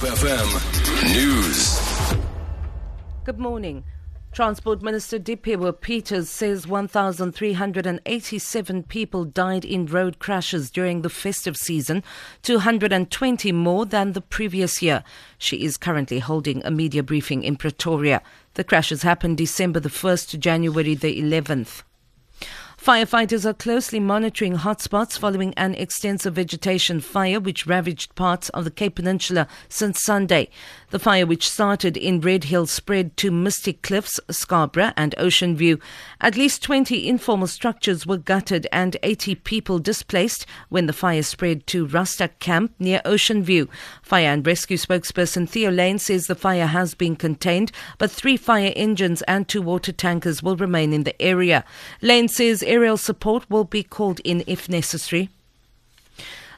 Hope 0.00 0.10
FM 0.10 1.12
News. 1.12 1.80
Good 3.24 3.40
morning. 3.40 3.82
Transport 4.30 4.80
Minister 4.80 5.18
Dipuo 5.18 5.72
Peters 5.80 6.30
says 6.30 6.68
1,387 6.68 8.82
people 8.84 9.24
died 9.24 9.64
in 9.64 9.86
road 9.86 10.20
crashes 10.20 10.70
during 10.70 11.02
the 11.02 11.10
festive 11.10 11.56
season, 11.56 12.04
220 12.42 13.50
more 13.50 13.86
than 13.86 14.12
the 14.12 14.20
previous 14.20 14.80
year. 14.80 15.02
She 15.36 15.64
is 15.64 15.76
currently 15.76 16.20
holding 16.20 16.64
a 16.64 16.70
media 16.70 17.02
briefing 17.02 17.42
in 17.42 17.56
Pretoria. 17.56 18.22
The 18.54 18.62
crashes 18.62 19.02
happened 19.02 19.36
December 19.36 19.80
the 19.80 19.88
1st 19.88 20.30
to 20.30 20.38
January 20.38 20.94
the 20.94 21.20
11th. 21.20 21.82
Firefighters 22.80 23.44
are 23.44 23.54
closely 23.54 23.98
monitoring 23.98 24.54
hotspots 24.54 25.18
following 25.18 25.52
an 25.56 25.74
extensive 25.74 26.34
vegetation 26.34 27.00
fire 27.00 27.40
which 27.40 27.66
ravaged 27.66 28.14
parts 28.14 28.50
of 28.50 28.64
the 28.64 28.70
Cape 28.70 28.94
Peninsula 28.94 29.48
since 29.68 30.00
Sunday. 30.00 30.48
The 30.90 31.00
fire, 31.00 31.26
which 31.26 31.50
started 31.50 31.96
in 31.96 32.20
Red 32.20 32.44
Hill, 32.44 32.66
spread 32.66 33.16
to 33.18 33.30
Misty 33.30 33.74
Cliffs, 33.74 34.20
Scarborough, 34.30 34.92
and 34.96 35.14
Ocean 35.18 35.56
View. 35.56 35.80
At 36.20 36.36
least 36.36 36.62
20 36.62 37.06
informal 37.06 37.48
structures 37.48 38.06
were 38.06 38.16
gutted 38.16 38.66
and 38.72 38.96
80 39.02 39.34
people 39.34 39.80
displaced 39.80 40.46
when 40.68 40.86
the 40.86 40.94
fire 40.94 41.24
spread 41.24 41.66
to 41.66 41.86
Rustak 41.86 42.38
Camp 42.38 42.72
near 42.78 43.02
Ocean 43.04 43.42
View. 43.42 43.68
Fire 44.02 44.28
and 44.28 44.46
Rescue 44.46 44.78
spokesperson 44.78 45.48
Theo 45.48 45.70
Layne 45.70 45.98
says 45.98 46.26
the 46.26 46.34
fire 46.34 46.66
has 46.66 46.94
been 46.94 47.16
contained, 47.16 47.72
but 47.98 48.10
three 48.10 48.36
fire 48.36 48.72
engines 48.76 49.20
and 49.22 49.46
two 49.46 49.60
water 49.60 49.92
tankers 49.92 50.42
will 50.44 50.56
remain 50.56 50.92
in 50.92 51.02
the 51.02 51.20
area. 51.20 51.64
Layne 52.00 52.28
says 52.28 52.62
aerial 52.68 52.96
support 52.96 53.48
will 53.50 53.64
be 53.64 53.82
called 53.82 54.20
in 54.24 54.44
if 54.46 54.68
necessary. 54.68 55.30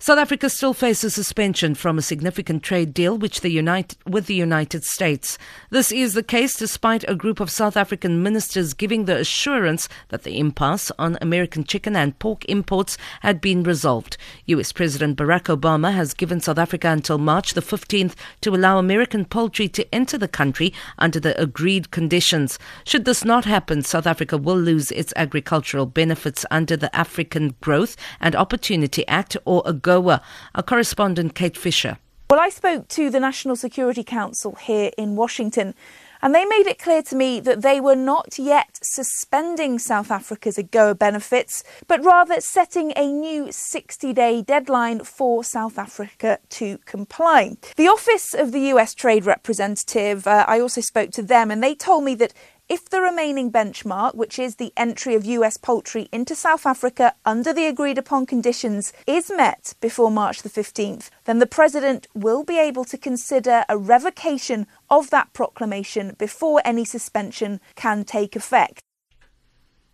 South 0.00 0.18
Africa 0.18 0.48
still 0.48 0.74
faces 0.74 1.12
suspension 1.12 1.74
from 1.74 1.98
a 1.98 2.02
significant 2.02 2.62
trade 2.62 2.94
deal 2.94 3.18
which 3.18 3.40
the 3.40 3.50
United, 3.50 3.98
with 4.06 4.26
the 4.26 4.34
United 4.34 4.84
States. 4.84 5.36
This 5.70 5.90
is 5.90 6.14
the 6.14 6.22
case 6.22 6.54
despite 6.54 7.04
a 7.08 7.16
group 7.16 7.40
of 7.40 7.50
South 7.50 7.76
African 7.76 8.22
ministers 8.22 8.74
giving 8.74 9.06
the 9.06 9.16
assurance 9.16 9.88
that 10.10 10.22
the 10.22 10.38
impasse 10.38 10.92
on 11.00 11.18
American 11.20 11.64
chicken 11.64 11.96
and 11.96 12.16
pork 12.20 12.44
imports 12.44 12.96
had 13.22 13.40
been 13.40 13.64
resolved. 13.64 14.16
US 14.46 14.70
President 14.70 15.18
Barack 15.18 15.54
Obama 15.54 15.92
has 15.92 16.14
given 16.14 16.40
South 16.40 16.58
Africa 16.58 16.88
until 16.90 17.18
March 17.18 17.54
the 17.54 17.60
15th 17.60 18.14
to 18.40 18.54
allow 18.54 18.78
American 18.78 19.24
poultry 19.24 19.68
to 19.68 19.92
enter 19.92 20.16
the 20.16 20.28
country 20.28 20.72
under 20.98 21.18
the 21.18 21.38
agreed 21.40 21.90
conditions. 21.90 22.56
Should 22.84 23.04
this 23.04 23.24
not 23.24 23.46
happen, 23.46 23.82
South 23.82 24.06
Africa 24.06 24.38
will 24.38 24.58
lose 24.58 24.92
its 24.92 25.12
agricultural 25.16 25.86
benefits 25.86 26.46
under 26.52 26.76
the 26.76 26.94
African 26.94 27.56
Growth 27.60 27.96
and 28.20 28.36
Opportunity 28.36 29.04
Act 29.08 29.36
or 29.44 29.64
a 29.66 29.72
AGOA. 29.88 30.20
Our 30.54 30.62
correspondent 30.62 31.34
Kate 31.34 31.56
Fisher. 31.56 31.98
Well, 32.30 32.40
I 32.40 32.50
spoke 32.50 32.88
to 32.88 33.08
the 33.08 33.20
National 33.20 33.56
Security 33.56 34.04
Council 34.04 34.54
here 34.54 34.90
in 34.98 35.16
Washington. 35.16 35.74
And 36.20 36.34
they 36.34 36.44
made 36.44 36.66
it 36.66 36.78
clear 36.78 37.00
to 37.02 37.16
me 37.16 37.38
that 37.40 37.62
they 37.62 37.80
were 37.80 37.94
not 37.94 38.38
yet 38.38 38.78
suspending 38.82 39.78
South 39.78 40.10
Africa's 40.10 40.58
AGOA 40.58 40.98
benefits, 40.98 41.62
but 41.86 42.04
rather 42.04 42.40
setting 42.40 42.92
a 42.96 43.06
new 43.06 43.52
60 43.52 44.12
day 44.12 44.42
deadline 44.42 45.04
for 45.04 45.44
South 45.44 45.78
Africa 45.78 46.38
to 46.50 46.78
comply. 46.78 47.56
The 47.76 47.88
Office 47.88 48.34
of 48.34 48.50
the 48.50 48.60
US 48.72 48.94
Trade 48.94 49.26
Representative, 49.26 50.26
uh, 50.26 50.44
I 50.48 50.60
also 50.60 50.80
spoke 50.80 51.12
to 51.12 51.22
them, 51.22 51.50
and 51.50 51.62
they 51.62 51.74
told 51.76 52.02
me 52.02 52.16
that 52.16 52.34
if 52.68 52.88
the 52.90 53.00
remaining 53.00 53.50
benchmark, 53.50 54.14
which 54.14 54.38
is 54.38 54.56
the 54.56 54.72
entry 54.76 55.14
of 55.14 55.24
US 55.24 55.56
poultry 55.56 56.08
into 56.12 56.34
South 56.34 56.66
Africa 56.66 57.14
under 57.24 57.52
the 57.52 57.66
agreed 57.66 57.96
upon 57.96 58.26
conditions, 58.26 58.92
is 59.06 59.30
met 59.34 59.74
before 59.80 60.10
March 60.10 60.42
the 60.42 60.50
15th, 60.50 61.08
then 61.24 61.38
the 61.38 61.46
President 61.46 62.06
will 62.14 62.44
be 62.44 62.58
able 62.58 62.84
to 62.84 62.98
consider 62.98 63.64
a 63.68 63.78
revocation 63.78 64.66
of 64.90 65.10
that 65.10 65.32
proclamation 65.32 66.14
before 66.18 66.60
any 66.64 66.84
suspension 66.84 67.60
can 67.74 68.04
take 68.04 68.36
effect. 68.36 68.82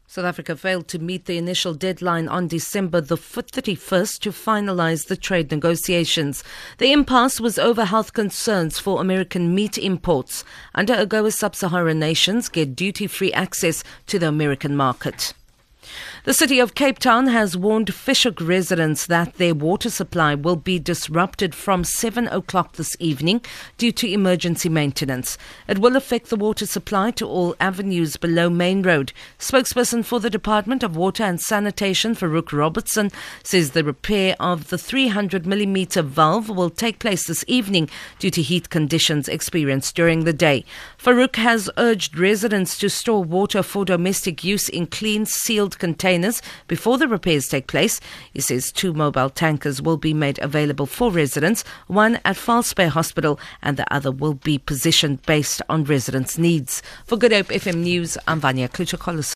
South 0.07 0.27
Africa 0.27 0.55
failed 0.55 0.87
to 0.89 0.99
meet 0.99 1.25
the 1.25 1.39
initial 1.39 1.75
deadline 1.75 2.29
on 2.29 2.47
December 2.47 3.01
the 3.01 3.17
31st 3.17 4.21
to 4.21 4.31
finalize 4.31 5.07
the 5.07 5.17
trade 5.17 5.51
negotiations. 5.51 6.45
The 6.79 6.93
impasse 6.93 7.41
was 7.41 7.59
over 7.59 7.87
health 7.87 8.13
concerns 8.13 8.79
for 8.79 9.01
American 9.01 9.55
meat 9.55 9.79
imports. 9.79 10.45
Under 10.75 10.95
AGOA, 10.95 11.33
sub-Saharan 11.33 11.99
nations 11.99 12.49
get 12.49 12.77
duty-free 12.77 13.33
access 13.33 13.83
to 14.07 14.19
the 14.19 14.29
American 14.29 14.77
market. 14.77 15.33
The 16.25 16.35
city 16.35 16.59
of 16.59 16.75
Cape 16.75 16.99
Town 16.99 17.27
has 17.27 17.57
warned 17.57 17.93
Fish 17.93 18.23
Hoek 18.23 18.41
residents 18.41 19.07
that 19.07 19.35
their 19.35 19.55
water 19.55 19.91
supply 19.91 20.35
will 20.35 20.57
be 20.57 20.79
disrupted 20.79 21.55
from 21.55 21.85
7 21.85 22.29
o'clock 22.29 22.77
this 22.77 22.97
evening 22.99 23.43
due 23.77 23.93
to 23.93 24.11
emergency 24.11 24.69
maintenance. 24.69 25.37
It 25.69 25.79
will 25.79 25.97
affect 25.97 26.31
the 26.31 26.37
water 26.37 26.67
supply 26.67 27.11
to 27.13 27.27
all 27.27 27.55
avenues 27.61 28.17
below 28.17 28.49
Main 28.49 28.83
Road. 28.83 29.13
Spokesperson 29.39 30.05
for 30.05 30.19
the 30.19 30.31
Department 30.31 30.83
of 30.83 30.97
Water 30.97 31.25
and 31.25 31.41
Sanitation, 31.41 32.15
Farouk 32.15 32.53
Robertson, 32.53 33.11
says 33.43 33.73
the 33.73 33.85
repair 33.85 34.35
of 34.41 34.69
the 34.69 34.79
300 34.79 35.47
millimeter 35.47 36.01
valve 36.03 36.49
will 36.49 36.71
take 36.71 36.99
place 36.99 37.27
this 37.27 37.45
evening 37.47 37.91
due 38.19 38.31
to 38.31 38.43
heat 38.43 38.71
conditions 38.71 39.29
experienced 39.29 39.95
during 39.95 40.25
the 40.25 40.33
day. 40.33 40.65
Farouk 40.99 41.37
has 41.37 41.71
urged 41.77 42.19
residents 42.19 42.79
to 42.79 42.89
store 42.89 43.23
water 43.23 43.63
for 43.63 43.85
domestic 43.85 44.43
use 44.43 44.69
in 44.69 44.87
clean, 44.87 45.27
sealed 45.27 45.74
containers 45.75 46.43
before 46.69 46.99
the 46.99 47.09
repairs 47.09 47.49
take 47.49 47.67
place. 47.67 48.01
He 48.33 48.41
says 48.41 48.71
two 48.71 48.93
mobile 48.93 49.31
tankers 49.31 49.81
will 49.81 49.97
be 49.97 50.13
made 50.13 50.39
available 50.41 50.87
for 50.87 51.11
residents, 51.11 51.65
one 51.87 52.21
at 52.25 52.37
False 52.37 52.73
Bay 52.75 52.87
Hospital 52.87 53.39
and 53.63 53.77
the 53.77 53.93
other 53.93 54.11
will 54.11 54.35
be 54.35 54.59
positioned 54.59 55.23
based 55.23 55.63
on 55.69 55.85
residents' 55.85 56.39
needs. 56.39 56.83
For 57.07 57.17
Good 57.17 57.33
Hope 57.33 57.49
FM 57.49 57.83
News, 57.83 58.19
I'm 58.29 58.41
Vanya 58.41 58.69
Kluchakolis. 58.69 59.33